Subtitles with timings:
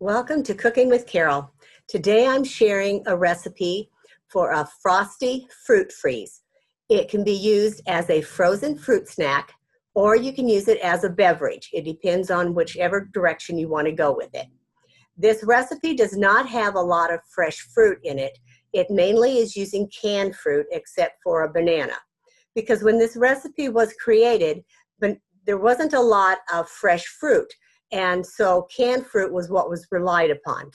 [0.00, 1.54] Welcome to Cooking with Carol.
[1.88, 3.88] Today I'm sharing a recipe
[4.28, 6.42] for a frosty fruit freeze.
[6.90, 9.54] It can be used as a frozen fruit snack
[9.94, 11.70] or you can use it as a beverage.
[11.72, 14.48] It depends on whichever direction you want to go with it.
[15.16, 18.38] This recipe does not have a lot of fresh fruit in it.
[18.74, 21.96] It mainly is using canned fruit except for a banana.
[22.54, 24.62] Because when this recipe was created,
[25.00, 27.50] there wasn't a lot of fresh fruit.
[27.92, 30.70] And so canned fruit was what was relied upon.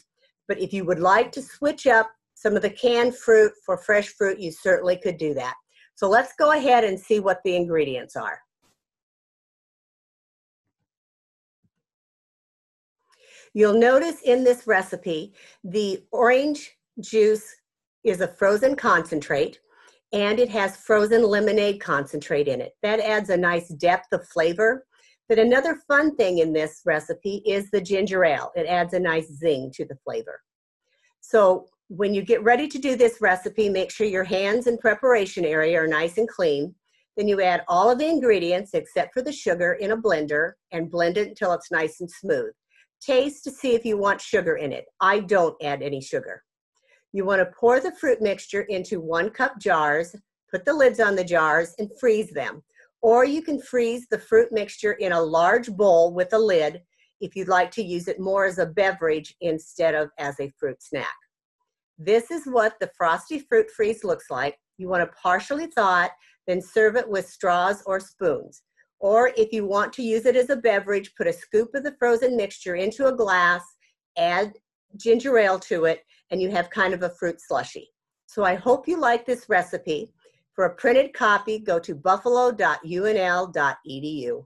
[0.48, 4.10] But if you would like to switch up some of the canned fruit for fresh
[4.10, 5.54] fruit, you certainly could do that.
[5.96, 8.40] So let's go ahead and see what the ingredients are.
[13.54, 15.34] You'll notice in this recipe,
[15.64, 17.54] the orange juice
[18.04, 19.60] is a frozen concentrate
[20.14, 22.74] and it has frozen lemonade concentrate in it.
[22.82, 24.86] That adds a nice depth of flavor
[25.32, 28.52] but another fun thing in this recipe is the ginger ale.
[28.54, 30.42] It adds a nice zing to the flavor.
[31.22, 35.46] So when you get ready to do this recipe, make sure your hands and preparation
[35.46, 36.76] area are nice and clean.
[37.16, 40.92] Then you add all of the ingredients except for the sugar in a blender and
[40.92, 42.52] blend it until it's nice and smooth.
[43.00, 44.84] Taste to see if you want sugar in it.
[45.00, 46.44] I don't add any sugar.
[47.14, 50.14] You want to pour the fruit mixture into one cup jars,
[50.52, 52.64] put the lids on the jars, and freeze them
[53.02, 56.82] or you can freeze the fruit mixture in a large bowl with a lid
[57.20, 60.82] if you'd like to use it more as a beverage instead of as a fruit
[60.82, 61.16] snack.
[61.98, 64.58] This is what the frosty fruit freeze looks like.
[64.78, 66.12] You want to partially thaw it,
[66.48, 68.64] then serve it with straws or spoons.
[69.00, 71.96] Or if you want to use it as a beverage, put a scoop of the
[72.00, 73.62] frozen mixture into a glass,
[74.18, 74.54] add
[74.98, 77.90] ginger ale to it, and you have kind of a fruit slushy.
[78.26, 80.12] So I hope you like this recipe.
[80.54, 84.46] For a printed copy, go to buffalo.unl.edu.